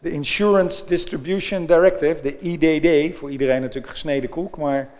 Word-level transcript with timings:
de 0.00 0.10
Insurance 0.10 0.86
Distribution 0.86 1.66
Directive, 1.66 2.22
de 2.22 2.38
IDD, 2.38 3.16
voor 3.16 3.30
iedereen 3.30 3.60
natuurlijk 3.60 3.92
gesneden 3.92 4.30
koek, 4.30 4.56
maar 4.56 4.90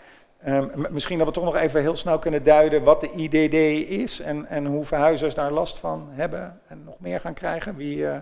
ehm, 0.42 0.68
misschien 0.90 1.18
dat 1.18 1.26
we 1.26 1.32
toch 1.32 1.44
nog 1.44 1.56
even 1.56 1.80
heel 1.80 1.96
snel 1.96 2.18
kunnen 2.18 2.42
duiden 2.42 2.82
wat 2.82 3.00
de 3.00 3.10
IDD 3.10 3.54
is 3.90 4.20
en, 4.20 4.46
en 4.46 4.66
hoe 4.66 4.84
verhuizers 4.84 5.34
daar 5.34 5.52
last 5.52 5.78
van 5.78 6.08
hebben 6.10 6.60
en 6.66 6.82
nog 6.84 6.94
meer 6.98 7.20
gaan 7.20 7.34
krijgen. 7.34 7.76
Wie, 7.76 7.96
uh... 7.96 8.16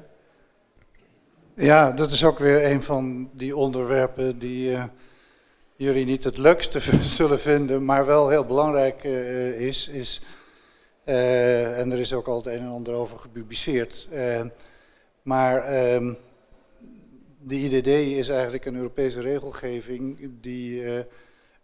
Ja, 1.55 1.93
dat 1.93 2.11
is 2.11 2.25
ook 2.25 2.39
weer 2.39 2.71
een 2.71 2.83
van 2.83 3.31
die 3.33 3.57
onderwerpen 3.57 4.39
die 4.39 4.71
uh, 4.71 4.85
jullie 5.77 6.05
niet 6.05 6.25
het 6.25 6.39
leukste 6.39 6.81
zullen 7.19 7.41
vinden, 7.41 7.85
maar 7.85 8.07
wel 8.07 8.29
heel 8.29 8.45
belangrijk 8.45 9.05
uh, 9.05 9.61
is. 9.61 9.89
is 9.89 10.23
en 11.05 11.93
er 11.93 11.99
is 11.99 12.13
ook 12.13 12.27
al 12.27 12.37
het 12.37 12.47
een 12.47 12.59
en 12.59 12.69
ander 12.69 12.95
over 12.95 13.19
gepubliceerd. 13.19 14.09
maar 15.23 15.63
ehm, 15.63 16.13
de 17.49 17.57
IDD 17.57 17.87
is 17.87 18.29
eigenlijk 18.29 18.65
een 18.65 18.77
Europese 18.77 19.21
regelgeving 19.21 20.31
die 20.41 20.83
uh, 20.83 20.99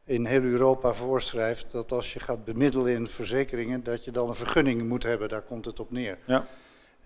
in 0.04 0.24
heel 0.24 0.42
Europa 0.42 0.92
voorschrijft 0.92 1.66
dat 1.72 1.92
als 1.92 2.12
je 2.12 2.20
gaat 2.20 2.44
bemiddelen 2.44 2.92
in 2.92 3.08
verzekeringen, 3.08 3.82
dat 3.82 4.04
je 4.04 4.10
dan 4.10 4.28
een 4.28 4.34
vergunning 4.34 4.88
moet 4.88 5.02
hebben. 5.02 5.28
Daar 5.28 5.42
komt 5.42 5.64
het 5.64 5.80
op 5.80 5.90
neer. 5.90 6.18
Ja. 6.24 6.46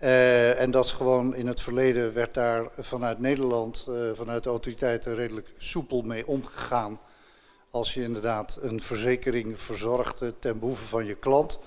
Uh, 0.01 0.61
en 0.61 0.71
dat 0.71 0.85
is 0.85 0.91
gewoon 0.91 1.35
in 1.35 1.47
het 1.47 1.61
verleden 1.61 2.13
werd 2.13 2.33
daar 2.33 2.67
vanuit 2.77 3.19
Nederland, 3.19 3.85
uh, 3.89 3.95
vanuit 4.13 4.43
de 4.43 4.49
autoriteiten 4.49 5.15
redelijk 5.15 5.49
soepel 5.57 6.01
mee 6.01 6.27
omgegaan. 6.27 6.99
Als 7.71 7.93
je 7.93 8.03
inderdaad 8.03 8.57
een 8.61 8.81
verzekering 8.81 9.59
verzorgde 9.59 10.33
ten 10.39 10.59
behoeve 10.59 10.85
van 10.85 11.05
je 11.05 11.15
klant. 11.15 11.59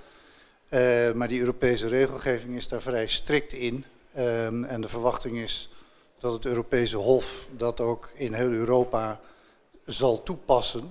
maar 1.15 1.29
die 1.29 1.41
Europese 1.41 1.89
regelgeving 1.89 2.57
is 2.57 2.69
daar 2.69 2.83
vrij 2.83 3.07
strikt 3.07 3.53
in. 3.53 3.85
Ehm, 4.15 4.65
en 4.65 4.81
de 4.81 4.89
verwachting 4.89 5.39
is 5.39 5.71
dat 6.23 6.33
het 6.33 6.47
Europese 6.47 6.97
Hof 6.97 7.49
dat 7.57 7.81
ook 7.81 8.11
in 8.15 8.33
heel 8.33 8.51
Europa 8.51 9.21
zal 9.87 10.23
toepassen. 10.23 10.91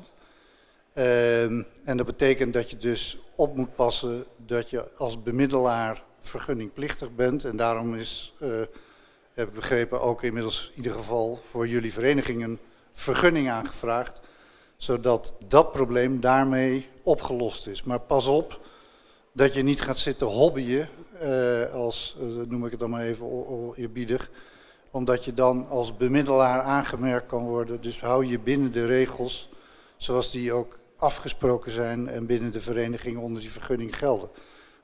Ehm, 0.93 1.63
en 1.83 1.97
dat 1.97 2.05
betekent 2.05 2.53
dat 2.53 2.69
je 2.69 2.77
dus 2.77 3.17
op 3.35 3.55
moet 3.55 3.75
passen 3.75 4.25
dat 4.45 4.69
je 4.69 4.91
als 4.97 5.23
bemiddelaar 5.23 6.03
vergunningplichtig 6.21 7.15
bent. 7.15 7.45
En 7.45 7.57
daarom 7.57 7.95
is, 7.95 8.33
uh, 8.39 8.61
heb 9.33 9.47
ik 9.47 9.53
begrepen, 9.53 10.01
ook 10.01 10.23
inmiddels 10.23 10.69
in 10.69 10.77
ieder 10.77 10.91
geval 10.91 11.39
voor 11.43 11.67
jullie 11.67 11.93
vereniging 11.93 12.43
een 12.43 12.59
vergunning 12.93 13.49
aangevraagd. 13.49 14.19
Zodat 14.77 15.33
dat 15.47 15.71
probleem 15.71 16.19
daarmee 16.19 16.89
opgelost 17.03 17.67
is. 17.67 17.83
Maar 17.83 17.99
pas 17.99 18.25
op 18.25 18.59
dat 19.31 19.53
je 19.53 19.63
niet 19.63 19.81
gaat 19.81 19.99
zitten 19.99 20.27
hobbyen, 20.27 20.89
uh, 21.23 21.73
als, 21.73 22.17
uh, 22.21 22.27
noem 22.47 22.65
ik 22.65 22.71
het 22.71 22.79
dan 22.79 22.89
maar 22.89 23.03
even 23.03 23.27
eerbiedig 23.75 24.29
omdat 24.91 25.25
je 25.25 25.33
dan 25.33 25.67
als 25.69 25.97
bemiddelaar 25.97 26.61
aangemerkt 26.61 27.27
kan 27.27 27.43
worden. 27.43 27.81
Dus 27.81 28.01
hou 28.01 28.25
je 28.25 28.39
binnen 28.39 28.71
de 28.71 28.85
regels 28.85 29.49
zoals 29.97 30.31
die 30.31 30.53
ook 30.53 30.79
afgesproken 30.97 31.71
zijn 31.71 32.07
en 32.07 32.25
binnen 32.25 32.51
de 32.51 32.61
vereniging 32.61 33.17
onder 33.17 33.41
die 33.41 33.51
vergunning 33.51 33.97
gelden. 33.97 34.29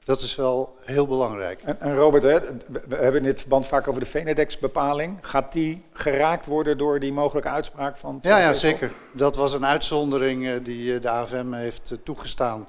Dat 0.07 0.21
is 0.21 0.35
wel 0.35 0.75
heel 0.81 1.07
belangrijk. 1.07 1.61
En, 1.63 1.81
en 1.81 1.95
Robert, 1.95 2.23
hè, 2.23 2.39
we 2.87 2.95
hebben 2.95 3.21
in 3.21 3.27
dit 3.27 3.39
verband 3.39 3.67
vaak 3.67 3.87
over 3.87 4.01
de 4.01 4.07
Venedex-bepaling. 4.07 5.17
Gaat 5.21 5.51
die 5.51 5.83
geraakt 5.91 6.45
worden 6.45 6.77
door 6.77 6.99
die 6.99 7.13
mogelijke 7.13 7.49
uitspraak 7.49 7.97
van... 7.97 8.19
Ja, 8.21 8.37
ja, 8.37 8.53
zeker. 8.53 8.91
Dat 9.11 9.35
was 9.35 9.53
een 9.53 9.65
uitzondering 9.65 10.47
eh, 10.47 10.53
die 10.63 10.95
eh, 10.95 11.01
de 11.01 11.09
AFM 11.09 11.53
heeft 11.53 11.91
eh, 11.91 11.97
toegestaan 12.03 12.67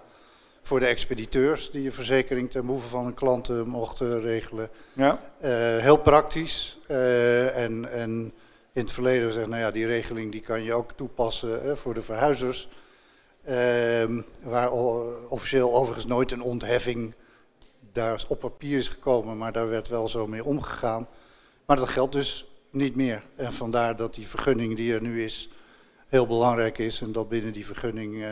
voor 0.69 0.80
de 0.80 0.86
expediteurs 0.86 1.70
die 1.70 1.86
een 1.86 1.92
verzekering 1.92 2.50
ten 2.50 2.66
behoeve 2.66 2.88
van 2.88 3.05
hun 3.05 3.14
klanten 3.14 3.69
mochten 3.69 4.20
regelen. 4.20 4.69
Ja. 4.92 5.20
Uh, 5.44 5.50
heel 5.77 5.97
praktisch. 5.97 6.78
Uh, 6.91 7.56
en, 7.56 7.92
en 7.92 8.33
in 8.72 8.83
het 8.83 8.92
verleden 8.92 9.33
zeggen, 9.33 9.50
nou 9.50 9.62
ja, 9.62 9.70
die 9.70 9.86
regeling 9.86 10.33
die 10.33 10.41
kan 10.41 10.62
je 10.62 10.74
ook 10.74 10.92
toepassen 10.92 11.77
voor 11.77 11.94
de 11.94 12.02
verhuizers. 12.02 12.69
Ehm, 13.44 14.20
waar 14.42 14.72
officieel 15.28 15.74
overigens 15.74 16.07
nooit 16.07 16.33
een 16.33 16.42
ontheffing 16.42 17.14
daar 17.92 18.24
op 18.28 18.39
papier 18.39 18.78
is 18.78 18.89
gekomen, 18.89 19.39
maar 19.39 19.52
daar 19.52 19.68
werd 19.68 19.89
wel 19.89 20.08
zo 20.08 20.27
mee 20.27 20.45
omgegaan. 20.45 21.08
Maar 21.67 21.77
dat 21.77 21.89
geldt 21.89 22.12
dus 22.12 22.46
niet 22.70 22.96
meer. 22.96 23.23
En 23.36 23.52
vandaar 23.52 23.96
dat 23.96 24.14
die 24.14 24.28
vergunning 24.28 24.77
die 24.77 24.95
er 24.95 25.02
nu 25.02 25.23
is 25.24 25.48
heel 26.07 26.27
belangrijk 26.27 26.78
is 26.78 27.01
en 27.01 27.12
dat 27.12 27.28
binnen 27.28 27.52
die 27.52 27.67
vergunning 27.67 28.24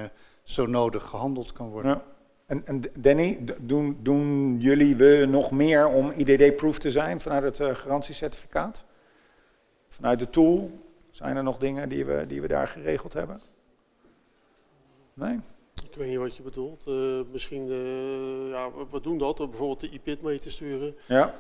zo 0.44 0.66
nodig 0.66 1.02
gehandeld 1.02 1.52
kan 1.52 1.69
worden. 1.69 1.91
Ja. 1.91 2.14
En, 2.46 2.66
en 2.66 2.82
Danny, 2.98 3.38
doen, 3.60 3.98
doen, 4.02 4.56
jullie 4.60 4.96
we 4.96 5.26
nog 5.28 5.50
meer 5.50 5.86
om 5.86 6.12
IDD-proof 6.16 6.78
te 6.78 6.90
zijn 6.90 7.20
vanuit 7.20 7.42
het 7.42 7.60
uh, 7.60 7.74
garantiecertificaat? 7.74 8.84
Vanuit 9.88 10.18
de 10.18 10.30
tool? 10.30 10.70
Zijn 11.10 11.36
er 11.36 11.42
nog 11.42 11.58
dingen 11.58 11.88
die 11.88 12.04
we, 12.04 12.24
die 12.26 12.40
we 12.40 12.48
daar 12.48 12.68
geregeld 12.68 13.12
hebben? 13.12 13.40
Nee? 15.14 15.40
Ik 15.90 15.94
weet 15.94 16.08
niet 16.08 16.18
wat 16.18 16.36
je 16.36 16.42
bedoelt. 16.42 16.84
Uh, 16.88 17.20
misschien, 17.32 17.66
uh, 17.68 18.50
ja, 18.50 18.70
we 18.90 19.00
doen 19.02 19.18
dat, 19.18 19.36
bijvoorbeeld 19.36 19.80
de 19.80 19.90
IPIT 19.90 20.22
mee 20.22 20.38
te 20.38 20.50
sturen. 20.50 20.96
Ja, 21.06 21.34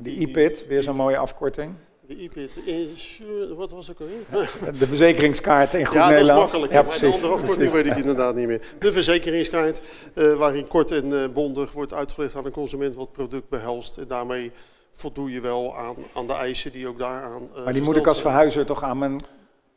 de 0.00 0.10
IPIT, 0.10 0.66
weer 0.66 0.82
zo'n 0.82 0.96
mooie 0.96 1.16
afkorting. 1.16 1.74
De 2.10 2.16
IPIT, 2.16 2.56
insure, 2.64 3.54
wat 3.54 3.70
was 3.70 3.86
het 3.86 4.00
alweer? 4.00 4.48
De 4.78 4.86
verzekeringskaart 4.86 5.74
in 5.74 5.86
goed 5.86 5.94
ja, 5.94 6.08
Nederlands. 6.08 6.52
Ja, 6.52 6.58
dat 6.58 6.66
is 6.66 6.68
makkelijk. 6.68 6.72
Ja, 6.72 6.82
maar 6.82 6.98
de 6.98 7.16
andere 7.16 7.32
afkorting 7.32 7.70
weet 7.70 7.86
ik 7.86 7.96
inderdaad 7.96 8.34
niet 8.34 8.46
meer. 8.46 8.62
De 8.78 8.92
verzekeringskaart, 8.92 9.80
uh, 10.14 10.34
waarin 10.34 10.68
kort 10.68 10.90
en 10.90 11.06
uh, 11.06 11.28
bondig 11.28 11.72
wordt 11.72 11.92
uitgelegd 11.92 12.36
aan 12.36 12.44
de 12.44 12.50
consument 12.50 12.94
wat 12.94 13.04
het 13.04 13.12
product 13.12 13.48
behelst. 13.48 13.96
En 13.96 14.06
daarmee 14.06 14.50
voldoe 14.92 15.32
je 15.32 15.40
wel 15.40 15.76
aan, 15.76 15.96
aan 16.14 16.26
de 16.26 16.32
eisen 16.32 16.72
die 16.72 16.88
ook 16.88 16.98
daaraan 16.98 17.42
uh, 17.42 17.64
Maar 17.64 17.72
die 17.72 17.82
moet 17.82 17.96
ik 17.96 18.06
als 18.06 18.20
verhuizer 18.20 18.66
toch 18.66 18.82
aan 18.82 18.98
mijn 18.98 19.20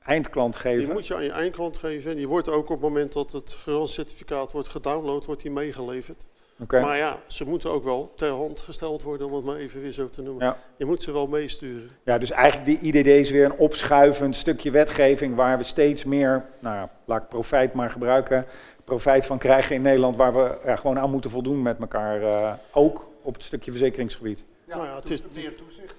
eindklant 0.03 0.55
geven? 0.55 0.85
Die 0.85 0.93
moet 0.93 1.07
je 1.07 1.15
aan 1.15 1.23
je 1.23 1.31
eindklant 1.31 1.77
geven. 1.77 2.11
En 2.11 2.17
die 2.17 2.27
wordt 2.27 2.49
ook 2.49 2.63
op 2.63 2.69
het 2.69 2.81
moment 2.81 3.13
dat 3.13 3.31
het 3.31 3.57
garantiecertificaat 3.63 4.51
wordt 4.51 4.69
gedownload, 4.69 5.25
wordt 5.25 5.41
die 5.41 5.51
meegeleverd. 5.51 6.25
Okay. 6.59 6.81
Maar 6.81 6.97
ja, 6.97 7.17
ze 7.27 7.45
moeten 7.45 7.71
ook 7.71 7.83
wel 7.83 8.11
ter 8.15 8.29
hand 8.29 8.61
gesteld 8.61 9.03
worden, 9.03 9.27
om 9.27 9.33
het 9.33 9.45
maar 9.45 9.55
even 9.55 9.81
weer 9.81 9.91
zo 9.91 10.09
te 10.09 10.21
noemen. 10.21 10.45
Ja. 10.45 10.57
Je 10.77 10.85
moet 10.85 11.01
ze 11.01 11.11
wel 11.11 11.27
meesturen. 11.27 11.89
Ja, 12.03 12.17
dus 12.17 12.31
eigenlijk 12.31 12.81
die 12.81 12.93
IDD 12.93 13.07
is 13.07 13.29
weer 13.29 13.45
een 13.45 13.57
opschuivend 13.57 14.35
stukje 14.35 14.71
wetgeving 14.71 15.35
waar 15.35 15.57
we 15.57 15.63
steeds 15.63 16.03
meer, 16.03 16.45
nou 16.59 16.75
ja, 16.75 16.89
laat 17.05 17.21
ik 17.21 17.29
profijt 17.29 17.73
maar 17.73 17.89
gebruiken, 17.89 18.45
profijt 18.83 19.25
van 19.25 19.37
krijgen 19.37 19.75
in 19.75 19.81
Nederland, 19.81 20.15
waar 20.15 20.33
we 20.33 20.57
ja, 20.65 20.75
gewoon 20.75 20.99
aan 20.99 21.11
moeten 21.11 21.29
voldoen 21.29 21.61
met 21.61 21.79
elkaar, 21.79 22.23
uh, 22.23 22.53
ook 22.71 23.07
op 23.21 23.33
het 23.33 23.43
stukje 23.43 23.71
verzekeringsgebied. 23.71 24.43
Ja, 24.67 24.75
nou 24.75 24.87
ja 24.87 24.95
het 24.95 25.09
is 25.09 25.21
meer 25.33 25.55
toezicht. 25.55 25.95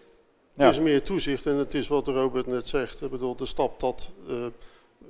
Het 0.56 0.70
is 0.70 0.80
meer 0.80 1.02
toezicht 1.02 1.46
en 1.46 1.54
het 1.54 1.74
is 1.74 1.88
wat 1.88 2.08
Robert 2.08 2.46
net 2.46 2.66
zegt. 2.66 3.02
Ik 3.02 3.10
bedoel, 3.10 3.36
de 3.36 3.46
stap 3.46 3.80
dat... 3.80 4.12
Uh, 4.28 4.46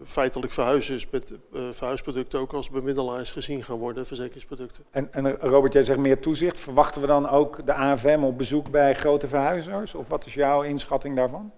feitelijk 0.05 0.53
verhuizen 0.53 0.95
is 0.95 1.11
met 1.11 1.33
uh, 1.33 1.63
verhuisproducten 1.73 2.39
ook 2.39 2.53
als 2.53 2.71
bemiddelaars 2.71 3.31
gezien 3.31 3.65
gaan 3.65 3.79
worden, 3.79 4.07
verzekeringsproducten. 4.07 4.85
En, 4.91 5.13
en, 5.13 5.37
Robert, 5.37 5.73
jij 5.73 5.83
zegt 5.83 5.99
meer 5.99 6.21
toezicht. 6.21 6.59
Verwachten 6.59 7.01
we 7.01 7.07
dan 7.07 7.29
ook 7.29 7.67
de 7.67 7.73
AFM 7.73 8.21
op 8.23 8.39
bezoek 8.39 8.71
bij 8.71 8.95
grote 8.95 9.29
verhuizers? 9.29 9.95
Of 9.95 10.09
wat 10.09 10.27
is 10.27 10.35
jouw 10.35 10.63
inschatting 10.63 11.17
daarvan? 11.17 11.53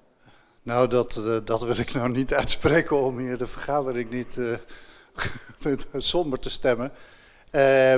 Nou, 0.62 0.88
dat, 0.88 1.16
uh, 1.26 1.36
dat 1.44 1.62
wil 1.62 1.78
ik 1.78 1.92
nou 1.92 2.08
niet 2.08 2.34
uitspreken 2.42 3.00
om 3.00 3.18
hier 3.18 3.38
de 3.38 3.46
vergadering 3.46 4.10
niet 4.10 4.36
uh, 4.36 5.76
somber 5.96 6.38
te 6.38 6.50
stemmen. 6.50 6.92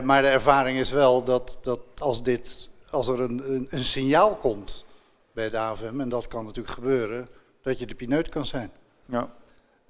maar 0.05 0.23
de 0.23 0.29
ervaring 0.29 0.79
is 0.79 0.91
wel 0.91 1.25
dat, 1.25 1.59
dat 1.63 1.81
als, 1.99 2.23
dit, 2.23 2.69
als 2.91 3.09
er 3.09 3.21
een, 3.21 3.53
een, 3.53 3.67
een 3.71 3.85
signaal 3.85 4.37
komt 4.37 4.85
bij 5.33 5.51
de 5.51 5.59
AFM, 5.59 6.01
en 6.01 6.09
dat 6.09 6.29
kan 6.29 6.45
natuurlijk 6.45 6.75
gebeuren, 6.75 7.29
dat 7.63 7.79
je 7.79 7.87
de 7.87 7.95
pineut 7.95 8.29
kan 8.29 8.45
zijn. 8.45 8.71
Ja. 9.07 9.31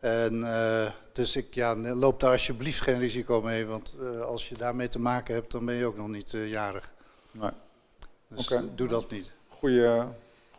En 0.00 0.34
uh, 0.34 0.90
dus 1.12 1.36
ik 1.36 1.54
ja, 1.54 1.76
loop 1.76 2.20
daar 2.20 2.30
alsjeblieft 2.30 2.80
geen 2.80 2.98
risico 2.98 3.42
mee, 3.42 3.66
want 3.66 3.94
uh, 4.00 4.20
als 4.20 4.48
je 4.48 4.54
daarmee 4.54 4.88
te 4.88 4.98
maken 4.98 5.34
hebt, 5.34 5.52
dan 5.52 5.64
ben 5.64 5.74
je 5.74 5.86
ook 5.86 5.96
nog 5.96 6.08
niet 6.08 6.32
uh, 6.32 6.50
jarig. 6.50 6.92
Nee. 7.30 7.50
Dus 8.28 8.50
okay. 8.50 8.68
doe 8.74 8.88
dat 8.88 9.10
niet. 9.10 9.30
Goeie, 9.48 10.02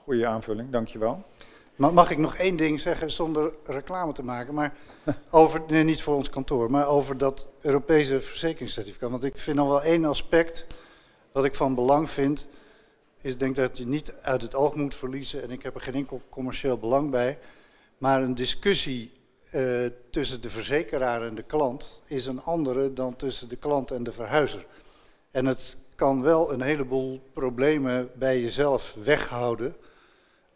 goeie 0.04 0.28
aanvulling, 0.28 0.72
dankjewel. 0.72 1.26
Maar 1.76 1.94
mag 1.94 2.12
ik 2.12 2.18
nog 2.18 2.36
één 2.36 2.56
ding 2.56 2.80
zeggen 2.80 3.12
zonder 3.12 3.52
reclame 3.66 4.14
te 4.14 4.24
maken, 4.24 4.54
maar 4.54 4.74
over, 5.30 5.62
nee, 5.68 5.84
niet 5.84 6.02
voor 6.02 6.16
ons 6.16 6.30
kantoor, 6.30 6.72
maar 6.72 6.88
over 6.88 7.18
dat 7.18 7.48
Europese 7.62 8.22
verzekeringscertificaat. 8.22 9.10
Want 9.10 9.24
ik 9.24 9.38
vind 9.38 9.58
nog 9.58 9.68
wel 9.68 9.84
één 9.84 10.06
aspect 10.06 10.68
wat 11.32 11.46
ik 11.46 11.56
van 11.56 11.76
belang 11.76 12.10
vind, 12.10 12.48
is 13.22 13.38
denk 13.38 13.56
dat 13.56 13.78
je 13.78 13.88
niet 13.88 14.16
uit 14.22 14.42
het 14.42 14.56
oog 14.56 14.76
moet 14.76 14.96
verliezen, 14.96 15.44
en 15.44 15.52
ik 15.52 15.64
heb 15.64 15.76
er 15.76 15.82
geen 15.82 15.94
enkel 15.94 16.22
commercieel 16.30 16.78
belang 16.78 17.12
bij, 17.12 17.40
maar 17.98 18.22
een 18.22 18.36
discussie 18.36 19.19
uh, 19.56 19.86
tussen 20.10 20.42
de 20.42 20.50
verzekeraar 20.50 21.22
en 21.22 21.36
de 21.36 21.44
klant 21.44 22.02
is 22.06 22.26
een 22.26 22.42
andere 22.42 22.94
dan 22.94 23.16
tussen 23.16 23.50
de 23.50 23.56
klant 23.56 23.92
en 23.92 24.04
de 24.04 24.12
verhuizer. 24.12 24.66
En 25.32 25.46
het 25.46 25.78
kan 25.96 26.22
wel 26.22 26.54
een 26.54 26.62
heleboel 26.62 27.22
problemen 27.34 28.10
bij 28.16 28.42
jezelf 28.42 28.98
weghouden 29.04 29.76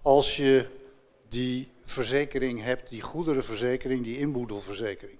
als 0.01 0.37
je 0.37 0.65
die 1.29 1.71
verzekering 1.83 2.61
hebt, 2.61 2.89
die 2.89 3.01
goederenverzekering, 3.01 4.03
die 4.03 4.17
inboedelverzekering. 4.17 5.17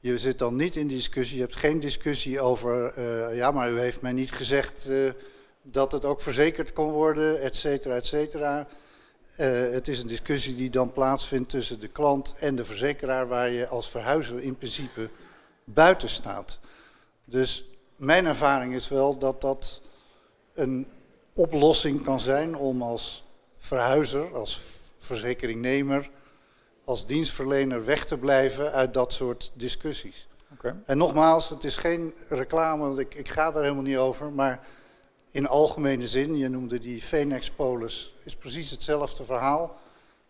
Je 0.00 0.18
zit 0.18 0.38
dan 0.38 0.56
niet 0.56 0.76
in 0.76 0.86
discussie, 0.86 1.36
je 1.36 1.42
hebt 1.42 1.56
geen 1.56 1.80
discussie 1.80 2.40
over, 2.40 2.98
uh, 2.98 3.36
ja 3.36 3.50
maar 3.50 3.70
u 3.70 3.78
heeft 3.78 4.00
mij 4.00 4.12
niet 4.12 4.30
gezegd 4.30 4.86
uh, 4.88 5.12
dat 5.62 5.92
het 5.92 6.04
ook 6.04 6.20
verzekerd 6.20 6.72
kon 6.72 6.90
worden, 6.90 7.40
et 7.40 7.56
cetera, 7.56 7.94
et 7.94 8.06
cetera. 8.06 8.68
Het 9.44 9.88
is 9.88 10.00
een 10.00 10.08
discussie 10.08 10.54
die 10.54 10.70
dan 10.70 10.92
plaatsvindt 10.92 11.50
tussen 11.50 11.80
de 11.80 11.88
klant 11.88 12.34
en 12.38 12.56
de 12.56 12.64
verzekeraar, 12.64 13.28
waar 13.28 13.50
je 13.50 13.66
als 13.66 13.90
verhuizer 13.90 14.42
in 14.42 14.56
principe 14.56 15.10
buiten 15.64 16.08
staat. 16.08 16.58
Dus 17.24 17.64
mijn 17.96 18.26
ervaring 18.26 18.74
is 18.74 18.88
wel 18.88 19.18
dat 19.18 19.40
dat 19.40 19.82
een 20.54 20.86
oplossing 21.34 22.02
kan 22.02 22.20
zijn 22.20 22.56
om 22.56 22.82
als 22.82 23.24
verhuizer, 23.58 24.34
als 24.34 24.60
verzekeringnemer, 24.96 26.10
als 26.84 27.06
dienstverlener 27.06 27.84
weg 27.84 28.06
te 28.06 28.18
blijven 28.18 28.72
uit 28.72 28.94
dat 28.94 29.12
soort 29.12 29.52
discussies. 29.54 30.28
Okay. 30.52 30.74
En 30.86 30.98
nogmaals, 30.98 31.48
het 31.48 31.64
is 31.64 31.76
geen 31.76 32.14
reclame, 32.28 32.82
want 32.82 32.98
ik, 32.98 33.14
ik 33.14 33.28
ga 33.28 33.50
daar 33.50 33.62
helemaal 33.62 33.82
niet 33.82 33.96
over, 33.96 34.32
maar 34.32 34.66
in 35.30 35.46
algemene 35.46 36.06
zin, 36.06 36.36
je 36.36 36.48
noemde 36.48 36.78
die 36.78 37.02
Phoenix-polis, 37.02 38.14
is 38.24 38.36
precies 38.36 38.70
hetzelfde 38.70 39.24
verhaal. 39.24 39.76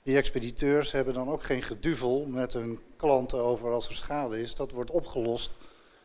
Die 0.02 0.16
expediteurs 0.16 0.92
hebben 0.92 1.14
dan 1.14 1.28
ook 1.28 1.42
geen 1.42 1.62
geduvel 1.62 2.26
met 2.28 2.52
hun 2.52 2.78
klanten 2.96 3.44
over 3.44 3.72
als 3.72 3.88
er 3.88 3.94
schade 3.94 4.40
is. 4.40 4.54
Dat 4.54 4.72
wordt 4.72 4.90
opgelost 4.90 5.50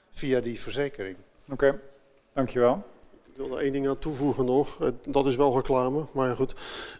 via 0.10 0.40
die 0.40 0.60
verzekering. 0.60 1.18
Oké, 1.50 1.80
dankjewel. 2.34 2.84
Ik 3.34 3.40
wil 3.40 3.57
er 3.57 3.63
één 3.63 3.72
ding 3.72 3.88
aan 3.88 4.00
toevoegen 4.00 4.45
nog. 4.45 4.81
Eh, 4.81 4.88
dat 5.07 5.25
is 5.25 5.36
wel 5.36 5.56
reclame, 5.56 6.06
maar 6.12 6.36
goed. 6.36 6.54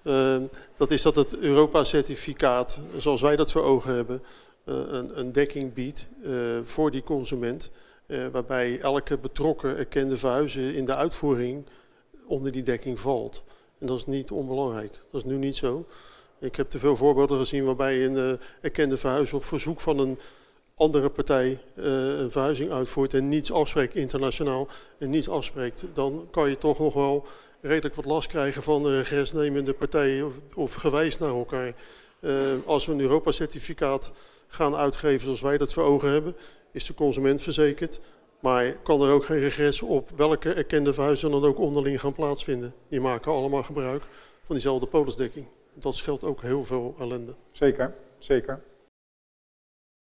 Uh, 0.04 0.38
dat 0.76 0.92
is 0.92 1.02
dat 1.02 1.16
het 1.16 1.38
Europa-certificaat, 1.38 2.82
zoals 2.98 3.22
wij 3.22 3.36
dat 3.36 3.52
voor 3.52 3.64
ogen 3.64 3.96
hebben, 3.96 4.24
uh, 4.66 4.76
een, 4.76 5.20
een, 5.20 5.32
dekking 5.32 5.74
biedt 5.74 6.08
uh, 6.24 6.60
voor 6.64 6.92
die 6.92 7.04
consument. 7.04 7.72
waarbij 8.32 8.80
elke 8.80 9.18
betrokken 9.18 9.78
erkende 9.78 10.18
verhuizer 10.18 10.76
in 10.76 10.86
de 10.86 10.96
uitvoering 10.96 11.66
onder 12.28 12.52
die 12.52 12.64
dekking 12.64 13.00
valt. 13.00 13.44
En 13.78 13.88
dat 13.88 13.98
is 13.98 14.06
niet 14.06 14.32
onbelangrijk. 14.32 14.92
Dat 15.12 15.24
is 15.24 15.30
nu 15.32 15.36
niet 15.36 15.56
zo. 15.56 15.86
Ik 16.40 16.56
heb 16.56 16.70
te 16.70 16.80
veel 16.80 16.96
voorbeelden 16.96 17.38
gezien 17.38 17.66
waarbij 17.66 18.06
een 18.06 18.40
erkende 18.62 18.98
verhuizer 18.98 19.38
op 19.38 19.46
verzoek 19.46 19.82
van 19.82 20.00
een 20.00 20.18
andere 20.76 21.10
partij 21.10 21.60
uh, 21.76 21.86
een 22.20 22.32
verhuizing 22.32 22.72
uitvoert 22.72 23.14
en 23.14 23.30
niets 23.30 23.52
afspreekt 23.52 23.96
internationaal 23.96 24.68
en 24.98 25.10
niets 25.10 25.30
afspreekt, 25.30 25.84
dan 25.94 26.28
kan 26.32 26.50
je 26.50 26.58
toch 26.58 26.80
nog 26.80 26.94
wel 26.94 27.26
redelijk 27.62 27.96
wat 27.96 28.06
last 28.06 28.28
krijgen 28.28 28.64
van 28.64 28.84
de 28.84 28.98
regresnemende 28.98 29.74
partijen 29.74 30.26
of, 30.26 30.34
of 30.56 30.74
gewijs 30.74 31.18
naar 31.18 31.30
elkaar. 31.30 31.74
Uh, 32.20 32.34
als 32.66 32.86
we 32.86 32.92
een 32.92 33.00
Europa-certificaat 33.00 34.12
gaan 34.48 34.76
uitgeven 34.76 35.26
zoals 35.26 35.42
wij 35.42 35.58
dat 35.58 35.74
voor 35.74 35.84
ogen 35.84 36.10
hebben, 36.10 36.36
is 36.72 36.86
de 36.86 36.94
consument 36.94 37.42
verzekerd. 37.42 38.00
Maar 38.44 38.74
kan 38.84 39.02
er 39.02 39.12
ook 39.12 39.26
geen 39.26 39.40
regres 39.40 39.82
op 39.82 40.10
welke 40.16 40.54
erkende 40.54 40.94
verhuizen 40.94 41.32
dan 41.32 41.44
ook 41.44 41.58
onderling 41.58 42.00
gaan 42.00 42.14
plaatsvinden. 42.14 42.74
Die 42.88 43.02
maken 43.02 43.32
allemaal 43.32 43.64
gebruik 43.64 44.04
van 44.42 44.56
diezelfde 44.56 44.88
polisdekking. 44.88 45.48
Dat 45.74 45.96
scheelt 45.96 46.24
ook 46.24 46.42
heel 46.42 46.64
veel 46.64 46.96
ellende. 47.00 47.34
Zeker, 47.52 47.94
zeker. 48.18 48.62